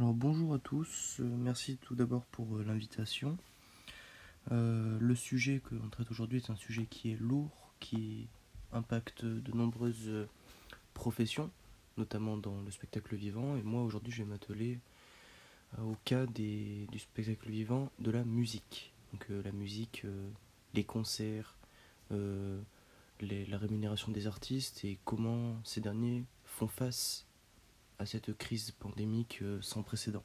Alors 0.00 0.14
bonjour 0.14 0.54
à 0.54 0.58
tous, 0.58 1.18
euh, 1.20 1.24
merci 1.24 1.76
tout 1.76 1.94
d'abord 1.94 2.24
pour 2.24 2.56
euh, 2.56 2.64
l'invitation. 2.64 3.36
Euh, 4.50 4.96
le 4.98 5.14
sujet 5.14 5.60
que 5.62 5.74
l'on 5.74 5.90
traite 5.90 6.10
aujourd'hui 6.10 6.38
est 6.38 6.48
un 6.48 6.56
sujet 6.56 6.86
qui 6.86 7.12
est 7.12 7.20
lourd, 7.20 7.74
qui 7.80 8.26
impacte 8.72 9.26
de 9.26 9.52
nombreuses 9.52 10.26
professions, 10.94 11.50
notamment 11.98 12.38
dans 12.38 12.62
le 12.62 12.70
spectacle 12.70 13.14
vivant. 13.14 13.58
Et 13.58 13.62
moi 13.62 13.82
aujourd'hui 13.82 14.10
je 14.10 14.22
vais 14.22 14.28
m'atteler 14.30 14.78
au 15.78 15.94
cas 16.06 16.24
du 16.24 16.86
spectacle 16.96 17.50
vivant 17.50 17.92
de 17.98 18.10
la 18.10 18.24
musique. 18.24 18.94
Donc 19.12 19.26
la 19.28 19.52
musique, 19.52 20.06
les 20.72 20.84
concerts, 20.84 21.58
la 22.08 23.58
rémunération 23.58 24.12
des 24.12 24.26
artistes 24.26 24.82
et 24.82 24.98
comment 25.04 25.60
ces 25.62 25.82
derniers 25.82 26.24
font 26.46 26.68
face 26.68 27.26
à 28.00 28.06
cette 28.06 28.36
crise 28.36 28.70
pandémique 28.70 29.40
euh, 29.42 29.58
sans 29.60 29.82
précédent. 29.82 30.24